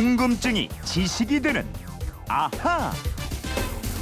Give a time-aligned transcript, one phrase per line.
[0.00, 1.62] 궁금증이 지식이 되는
[2.26, 2.90] 아하.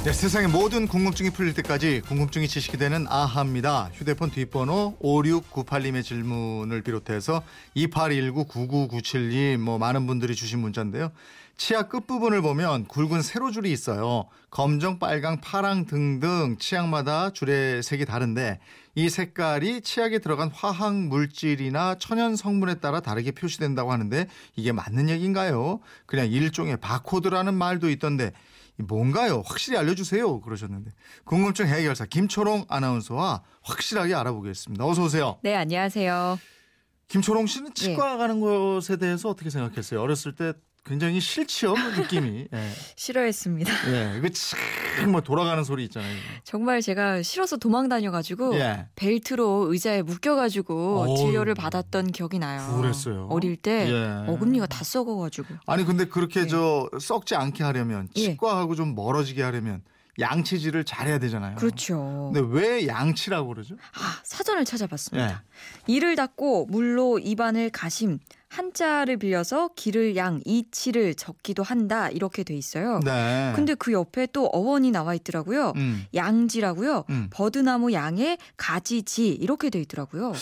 [0.05, 3.89] 네, 세상의 모든 궁금증이 풀릴 때까지 궁금증이 지식이 되는 아하입니다.
[3.93, 7.43] 휴대폰 뒷번호 5698님의 질문을 비롯해서
[7.75, 11.11] 2819-9997님 뭐 많은 분들이 주신 문자인데요.
[11.57, 14.29] 치아 끝부분을 보면 굵은 세로줄이 있어요.
[14.49, 18.61] 검정, 빨강, 파랑 등등 치약마다 줄의 색이 다른데
[18.95, 25.81] 이 색깔이 치약에 들어간 화학 물질이나 천연 성분에 따라 다르게 표시된다고 하는데 이게 맞는 얘기인가요?
[26.05, 28.31] 그냥 일종의 바코드라는 말도 있던데
[28.83, 29.43] 뭔가요?
[29.45, 30.41] 확실히 알려주세요.
[30.41, 30.91] 그러셨는데
[31.25, 34.85] 궁금증 해결사 김초롱 아나운서와 확실하게 알아보겠습니다.
[34.85, 35.37] 어서 오세요.
[35.43, 36.39] 네, 안녕하세요.
[37.07, 40.01] 김초롱 씨는 치과 가는 것에 대해서 어떻게 생각했어요?
[40.01, 40.53] 어렸을 때
[40.85, 42.47] 굉장히 싫지요 느낌이.
[42.53, 42.69] 예.
[42.95, 43.71] 싫어했습니다.
[43.91, 46.15] 예, 이거 참뭐 돌아가는 소리 있잖아요.
[46.43, 48.87] 정말 제가 싫어서 도망 다녀가지고 예.
[48.95, 51.17] 벨트로 의자에 묶여가지고 어우.
[51.17, 52.77] 진료를 받았던 기억이 나요.
[52.81, 53.27] 그랬어요?
[53.29, 54.31] 어릴 때 예.
[54.31, 55.55] 어금니가 다 썩어가지고.
[55.67, 56.47] 아니 근데 그렇게 예.
[56.47, 58.21] 저 썩지 않게 하려면 예.
[58.31, 59.81] 치과하고 좀 멀어지게 하려면
[60.19, 61.55] 양치질을 잘해야 되잖아요.
[61.55, 62.31] 그렇죠.
[62.33, 63.75] 근데 왜 양치라고 그러죠?
[63.93, 65.29] 아 사전을 찾아봤습니다.
[65.29, 65.35] 예.
[65.87, 68.19] 이를 닦고 물로 입안을 가심.
[68.49, 72.99] 한자를 빌려서 기를 양 이치를 적기도 한다 이렇게 돼 있어요.
[73.05, 73.53] 네.
[73.55, 75.73] 근데 그 옆에 또 어원이 나와 있더라고요.
[75.75, 76.05] 음.
[76.15, 77.05] 양지라고요.
[77.11, 77.27] 음.
[77.31, 80.33] 버드나무 양에 가지지 이렇게 돼 있더라고요.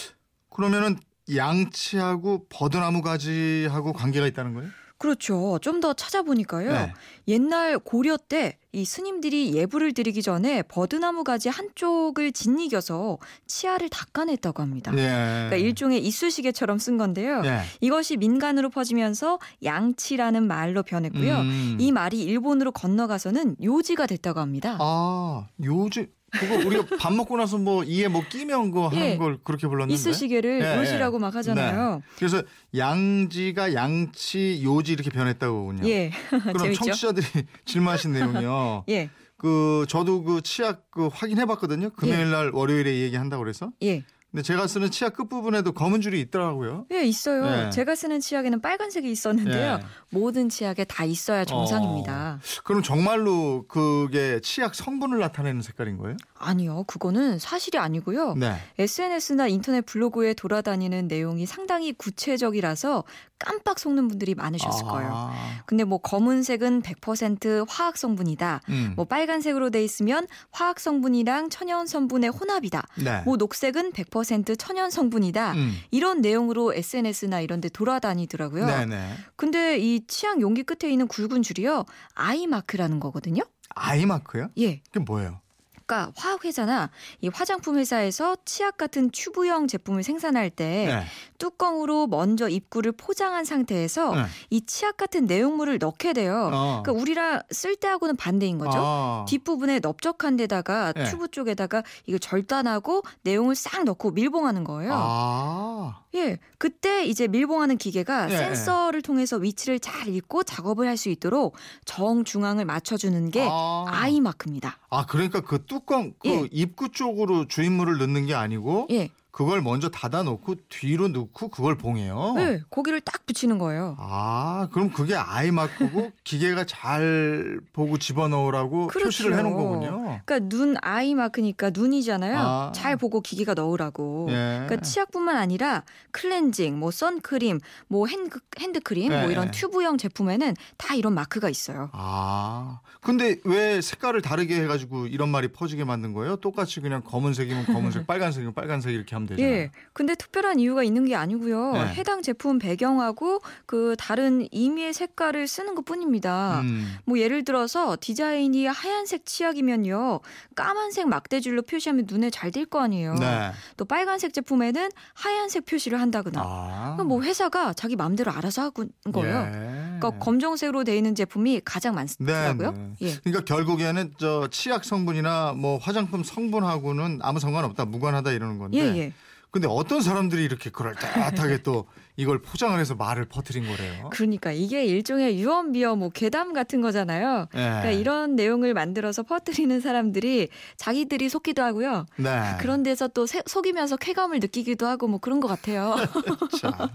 [0.49, 0.97] 그러면은
[1.35, 4.69] 양치하고 버드나무 가지하고 관계가 있다는 거예요?
[4.97, 5.59] 그렇죠.
[5.61, 6.71] 좀 더 찾아보니까요.
[6.71, 6.93] 네.
[7.27, 14.91] 옛날 고려 때 이 스님들이 예불을 드리기 전에 버드나무 가지 한쪽을 짓이겨서 치아를 닦아냈다고 합니다.
[14.93, 14.97] 예.
[14.97, 17.41] 그러니까 일종의 이쑤시개처럼 쓴 건데요.
[17.45, 17.61] 예.
[17.81, 21.39] 이것이 민간으로 퍼지면서 양치라는 말로 변했고요.
[21.39, 21.77] 음.
[21.79, 24.77] 이 말이 일본으로 건너가서는 요지가 됐다고 합니다.
[24.79, 29.17] 아, 요즘 그거 우리가 밥 먹고 나서 뭐 이에 뭐 끼면 거 하는 예.
[29.17, 29.93] 걸 그렇게 불렀는데.
[29.93, 31.21] 이쑤시개를 예, 요시라고 예.
[31.21, 32.01] 막 하잖아요.
[32.17, 32.43] 그래서
[32.75, 35.87] 양지가 양치 요지 이렇게 변했다고군요.
[35.87, 36.11] 예.
[36.29, 36.85] 그럼 재밌죠?
[36.85, 37.25] 청취자들이
[37.65, 38.83] 질문하신 내용이요.
[38.89, 39.09] 예.
[39.37, 41.91] 그 저도 그 치약 그 확인해 봤거든요.
[41.91, 43.71] 금요일 날 월요일에 얘기 한다고 그래서.
[43.83, 44.03] 예.
[44.31, 46.85] 근데 제가 쓰는 치약 끝부분에도 검은 줄이 있더라고요.
[46.91, 47.45] 예, 있어요.
[47.45, 47.69] 네.
[47.69, 49.79] 제가 쓰는 치약에는 빨간색이 있었는데요.
[49.81, 49.85] 예.
[50.09, 52.39] 모든 치약에 다 있어야 정상입니다.
[52.65, 56.17] 그럼 정말로 그게 치약 성분을 나타내는 색깔인 거예요?
[56.35, 58.33] 아니요, 그거는 사실이 아니고요.
[58.35, 58.55] 네.
[58.77, 63.05] SNS나 인터넷 블로그에 돌아다니는 내용이 상당히 구체적이라서
[63.39, 65.11] 깜빡 속는 분들이 많으셨을 거예요.
[65.13, 68.61] 아, 근데 뭐 검은색은 100% 화학 성분이다.
[68.69, 68.93] 음.
[68.95, 72.87] 뭐 빨간색으로 돼 있으면 화학 성분이랑 천연 성분의 혼합이다.
[73.03, 73.21] 네.
[73.25, 75.53] 뭐 녹색은 100% 천연 성분이다.
[75.53, 75.73] 음.
[75.91, 78.65] 이런 내용으로 SNS나 이런 데 돌아다니더라고요.
[78.65, 79.09] 네네.
[79.35, 81.85] 근데 이 치약 용기 끝에 있는 굵은 줄이요.
[82.15, 83.43] 아이 마크라는 거거든요.
[83.75, 84.49] 아이 마크요?
[84.57, 84.81] 예.
[84.91, 85.41] 그게 뭐예요?
[85.87, 86.89] 그러니까 화학 회사나
[87.21, 91.03] 이 화장품 회사에서 치약 같은 튜브형 제품을 생산할 때 네.
[91.37, 94.23] 뚜껑으로 먼저 입구를 포장한 상태에서 네.
[94.49, 96.51] 이 치약 같은 내용물을 넣게 돼요.
[96.53, 96.81] 어.
[96.83, 98.77] 그러니까 우리랑 쓸 때하고는 반대인 거죠.
[98.77, 99.25] 아.
[99.29, 101.05] 뒷부분에 넓적한 데다가 네.
[101.05, 104.91] 튜브 쪽에다가 이거 절단하고 내용을 싹 넣고 밀봉하는 거예요.
[104.93, 106.01] 아.
[106.15, 106.37] 예.
[106.57, 111.55] 그때 이제 밀봉하는 기계가 예, 센서를 통해서 위치를 잘 읽고 작업을 할 수 있도록
[111.85, 113.85] 정 중앙을 맞춰주는 게 아.
[113.87, 114.79] 아이 마크입니다.
[114.89, 116.47] 아 그러니까 그 뚜껑 그 예.
[116.51, 119.09] 입구 쪽으로 주인물을 넣는 게 아니고 예.
[119.37, 122.33] 그걸 먼저 닫아 놓고 뒤로 넣고 그걸 봉해요.
[122.37, 123.95] 네, 고기를 딱 붙이는 거예요.
[123.99, 129.05] 아 그럼 그게 아이 마크고 기계가 잘 보고 집어넣으라고 그렇죠.
[129.05, 130.19] 표시를 해놓은 거군요.
[130.25, 132.35] 그러니까 눈 eye mark니까 눈이잖아요.
[132.35, 132.71] 아.
[132.73, 134.25] 잘 보고 기계가 넣으라고.
[134.31, 134.63] 예.
[134.65, 137.59] 그러니까 치약뿐만 아니라 클렌징, 뭐 선크림,
[137.89, 139.51] 뭐 핸드, 핸드크림, 예, 뭐 이런 예.
[139.51, 141.91] 튜브형 제품에는 다 이런 마크가 있어요.
[141.93, 146.37] 아 근데 왜 색깔을 다르게 해가지고 이런 말이 퍼지게 만든 거예요?
[146.37, 149.53] 똑같이 그냥 검은색이면 검은색, 빨간색이면 빨간색 이렇게 하면 되잖아요.
[149.53, 149.71] 예.
[149.93, 151.73] 근데 특별한 이유가 있는 게 아니고요.
[151.73, 151.79] 네.
[151.93, 156.61] 해당 제품 배경하고 그 다른 임의의 색깔을 쓰는 것 뿐입니다.
[156.61, 156.95] 음.
[157.05, 160.19] 뭐 예를 들어서 디자인이 하얀색 치약이면요.
[160.55, 163.13] 까만색 막대줄로 표시하면 눈에 잘 띌 거 아니에요.
[163.15, 163.51] 네.
[163.75, 166.41] 또 빨간색 제품에는 하얀색 표시를 한다거나.
[166.43, 166.79] 아.
[166.95, 169.49] 그러니까 뭐 회사가 자기 마음대로 알아서 하고 는 거예요.
[169.53, 169.76] 예.
[169.99, 172.71] 그러니까 검정색으로 돼 있는 제품이 가장 많더라고요.
[172.71, 172.93] 네, 네.
[173.01, 173.15] 예.
[173.23, 178.77] 그러니까 결국에는 저 치약 성분이나 뭐 화장품 성분하고는 아무 상관없다, 무관하다 이러는 건데.
[178.77, 179.13] 예, 예.
[179.49, 184.09] 근데 어떤 사람들이 이렇게 그럴듯하게 또 이걸 포장을 해서 말을 퍼뜨린 거래요?
[184.11, 187.47] 그러니까 이게 일종의 유언비어 뭐 괴담 같은 거잖아요.
[187.53, 187.57] 예.
[187.57, 192.05] 그러니까 이런 내용을 만들어서 퍼뜨리는 사람들이 자기들이 속기도 하고요.
[192.17, 192.55] 네.
[192.59, 195.95] 그런 데서 또 세- 속이면서 쾌감을 느끼기도 하고 뭐 그런 것 같아요.
[196.61, 196.89] 자,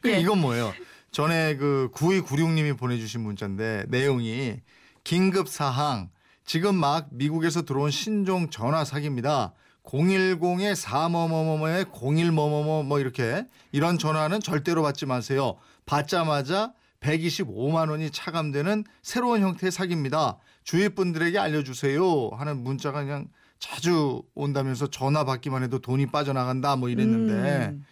[0.00, 0.20] 그 예.
[0.20, 0.72] 이건 뭐예요?
[1.16, 4.56] 전에 그 9296님이 보내주신 문자인데 내용이
[5.02, 6.10] 긴급 사항.
[6.44, 9.54] 지금 막 미국에서 들어온 신종 전화 사기입니다.
[9.82, 15.56] 010에 4뭐뭐뭐에 01뭐뭐뭐 뭐 이렇게 이런 전화는 절대로 받지 마세요.
[15.86, 20.36] 받자마자 125만 원이 차감되는 새로운 형태의 사기입니다.
[20.64, 23.28] 주위 분들에게 알려주세요 하는 문자가 그냥
[23.58, 27.86] 자주 온다면서 전화 받기만 해도 돈이 빠져나간다 뭐 이랬는데 음,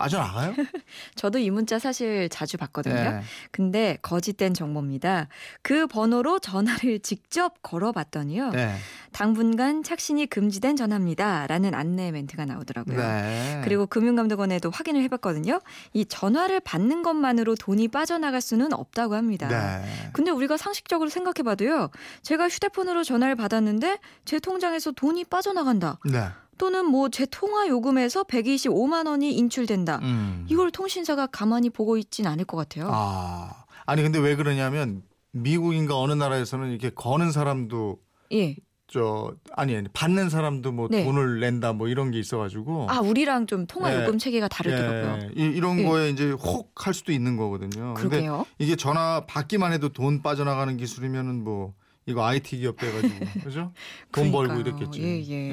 [0.00, 0.54] 빠져나가요?
[1.14, 2.94] 저도 이 문자 사실 자주 받거든요.
[2.94, 3.22] 네.
[3.50, 5.28] 근데 거짓된 정보입니다.
[5.60, 8.50] 그 번호로 전화를 직접 걸어봤더니요.
[8.50, 8.74] 네.
[9.12, 12.96] 당분간 착신이 금지된 전화입니다라는 안내 멘트가 나오더라고요.
[12.96, 13.60] 네.
[13.64, 15.60] 그리고 금융감독원에도 확인을 해봤거든요.
[15.92, 19.48] 이 전화를 받는 것만으로 돈이 빠져나갈 수는 없다고 합니다.
[19.48, 20.10] 네.
[20.12, 21.90] 근데 우리가 상식적으로 생각해봐도요.
[22.22, 25.98] 제가 휴대폰으로 전화를 받았는데 제 통장에서 돈이 빠져나간다.
[26.60, 26.66] 네.
[26.66, 29.98] 또는 뭐 제 통화 요금에서 125만 원이 인출된다.
[30.02, 30.46] 음.
[30.48, 32.88] 이걸 통신사가 가만히 보고 있진 않을 것 같아요.
[32.92, 35.02] 아 아니 근데 왜 그러냐면
[35.32, 37.98] 미국인가 어느 나라에서는 이렇게 거는 사람도
[38.32, 38.56] 예.
[38.92, 41.04] 저 아니 아니 받는 사람도 뭐 네.
[41.04, 44.02] 돈을 낸다 뭐 이런 게 있어가지고 아 우리랑 좀 통화 예.
[44.02, 45.30] 요금 체계가 다르더라고요.
[45.38, 45.84] 예, 이, 런 예.
[45.84, 47.94] 거에 이제 혹 할 수도 있는 거거든요.
[47.94, 48.46] 그러게요.
[48.58, 51.74] 이게 전화 받기만 해도 돈 빠져나가는 기술이면은 뭐
[52.06, 53.14] 이거 IT 기업 돼가지고
[53.44, 53.72] 그죠?
[54.10, 54.78] 돈 벌고 그러니까요.
[54.90, 55.02] 이랬겠지.
[55.02, 55.50] 예, 예.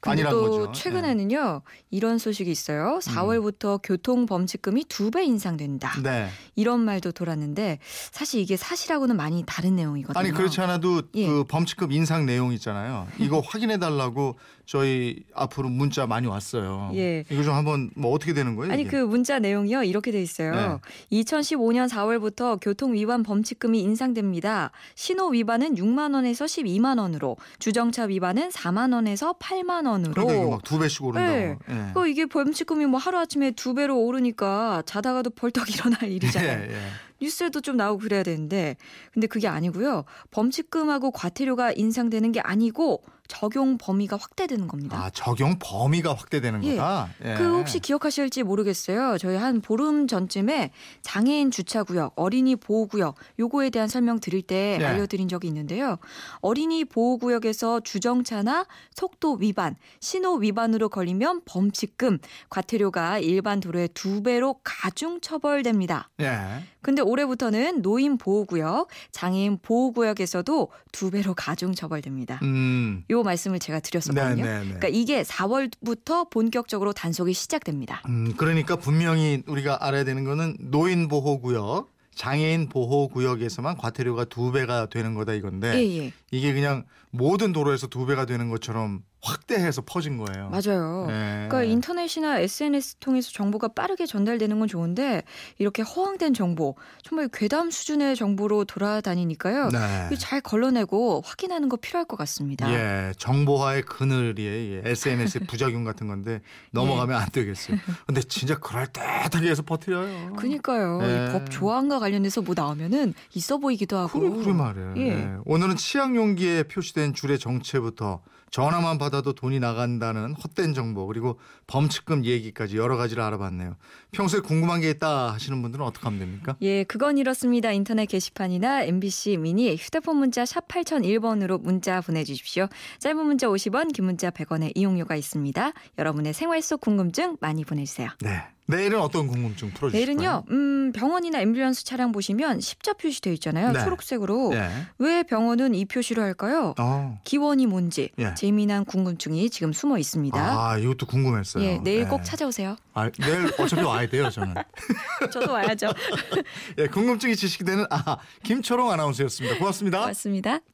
[0.00, 0.68] 근데 아니란 또 거죠.
[0.70, 0.72] 예.
[0.72, 2.98] 최근에는요 이런 소식이 있어요.
[3.02, 5.92] 4월부터 교통 범칙금이 두 배 인상된다.
[5.98, 6.02] 예.
[6.02, 6.28] 네.
[6.56, 7.78] 이런 말도 돌았는데
[8.10, 10.18] 사실 이게 사실하고는 많이 다른 내용이거든요.
[10.18, 11.26] 아니 그렇지 않아도 예.
[11.26, 13.06] 그 범칙금 인상 내용 있잖아요.
[13.18, 14.36] 이거 확인해 달라고
[14.66, 16.90] 저희 앞으로 문자 많이 왔어요.
[16.94, 17.24] 예.
[17.30, 18.72] 이거 좀 한번 뭐 어떻게 되는 거예요?
[18.72, 18.90] 아니 이게?
[18.90, 20.80] 그 문자 내용이요 이렇게 돼 있어요.
[21.12, 24.70] 2015년 4월부터 교통 위반 범칙금이 인상됩니다.
[24.94, 30.12] 신호 위반은 6만 원에서 12만 원으로, 주정차 위반은 4만 원에서 8만 원으로.
[30.14, 31.32] 그러니까 이거 막두 배씩 오른다고.
[31.36, 31.58] 네.
[31.68, 31.92] 예.
[31.94, 36.62] 그 이게 범칙금이 뭐 하루 아침에 두 배로 오르니까 자다가도 벌떡 일어날 일이잖아요.
[36.70, 36.78] 예, 예.
[37.20, 38.76] 뉴스에도 좀 나오고 그래야 되는데
[39.12, 40.04] 근데 그게 아니고요.
[40.30, 44.98] 범칙금하고 과태료가 인상되는 게 아니고 적용 범위가 확대되는 겁니다.
[44.98, 46.76] 아 적용 범위가 확대되는 예.
[46.76, 47.08] 거다.
[47.24, 47.34] 예.
[47.34, 49.18] 그 혹시 기억하실지 모르겠어요.
[49.18, 50.70] 저희 한 보름 전쯤에
[51.02, 54.84] 장애인 주차 구역, 어린이 보호 구역 요거에 대한 설명 드릴 때 네.
[54.84, 55.96] 알려 드린 적이 있는데요.
[56.40, 62.18] 어린이 보호 구역에서 주정차나 속도 위반, 신호 위반으로 걸리면 범칙금,
[62.50, 66.10] 과태료가 일반 도로의 두 배로 가중 처벌됩니다.
[66.20, 66.64] 예.
[66.82, 72.38] 근데 올해부터는 노인 보호 구역, 장애인 보호 구역에서도 두 배로 가중 처벌됩니다.
[72.42, 73.04] 음.
[73.14, 74.34] 요 말씀을 제가 드렸었거든요.
[74.34, 74.64] 네, 네, 네.
[74.64, 78.02] 그러니까 이게 4월부터 본격적으로 단속이 시작됩니다.
[78.08, 84.52] 음, 그러니까 분명히 우리가 알아야 되는 거는 노인 보호 구역, 장애인 보호 구역에서만 과태료가 두
[84.52, 86.12] 배가 되는 거다 이건데 예, 예.
[86.30, 90.50] 이게 그냥 모든 도로에서 두 배가 되는 것처럼 확대해서 퍼진 거예요.
[90.50, 91.06] 맞아요.
[91.08, 91.46] 예.
[91.48, 95.22] 그러니까 인터넷이나 SNS 통해서 정보가 빠르게 전달되는 건 좋은데
[95.58, 99.70] 이렇게 허황된 정보, 정말 괴담 수준의 정보로 돌아다니니까요.
[99.70, 100.16] 네.
[100.18, 102.70] 잘 걸러내고 확인하는 거 필요할 것 같습니다.
[102.72, 104.82] 예, 정보화의 그늘이에요.
[104.84, 106.42] 예, SNS의 부작용 같은 건데
[106.72, 107.78] 넘어가면 안 되겠어요.
[108.06, 110.34] 근데 진짜 그럴듯하게 해서 퍼뜨려요.
[110.34, 111.00] 그니까요.
[111.02, 111.28] 예.
[111.30, 114.20] 이법 조항과 관련해서 뭐 나오면은 있어 보이기도 하고.
[114.20, 114.94] 그래, 그래 말이에요.
[114.98, 115.08] 예.
[115.08, 115.36] 예.
[115.46, 118.20] 오늘은 치약 용기에 표시된 줄의 정체부터
[118.54, 123.74] 전화만 받아도 돈이 나간다는 헛된 정보 그리고 범칙금 얘기까지 여러 가지를 알아봤네요.
[124.12, 126.56] 평소에 궁금한 게 있다 하시는 분들은 어떻게 하면 됩니까?
[126.62, 127.72] 예, 그건 이렇습니다.
[127.72, 132.68] 인터넷 게시판이나 MBC 미니 휴대폰 문자 샵 8001번으로 문자 보내주십시오.
[133.00, 135.72] 짧은 문자 50원, 긴 문자 100원의 이용료가 있습니다.
[135.98, 138.10] 여러분의 생활 속 궁금증 많이 보내주세요.
[138.20, 138.40] 네.
[138.66, 143.72] 내일은 어떤 궁금증 풀어주실 내일은요, 음, 병원이나 앰뷸런스 차량 보시면 십자 표시되어 있잖아요.
[143.72, 143.84] 네.
[143.84, 144.52] 초록색으로.
[144.54, 144.68] 예.
[144.98, 146.74] 왜 병원은 이 표시로 할까요?
[146.78, 147.18] 어.
[147.24, 148.34] 기원이 뭔지 예.
[148.34, 150.38] 재미난 궁금증이 지금 숨어 있습니다.
[150.38, 151.64] 아, 이것도 궁금했어요.
[151.64, 152.04] 예, 내일 예.
[152.04, 152.76] 꼭 찾아오세요.
[152.94, 154.54] 아, 내일 어차피 와야 돼요, 저는.
[155.32, 155.88] 저도 와야죠.
[156.78, 159.58] 예, 궁금증이 지식이 되는 아, 김초롱 아나운서였습니다.
[159.58, 160.00] 고맙습니다.
[160.00, 160.60] 고맙습니다.